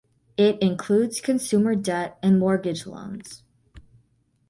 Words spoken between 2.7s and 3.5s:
loans.